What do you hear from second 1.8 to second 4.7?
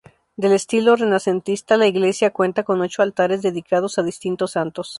iglesia cuenta con ocho altares dedicados a distintos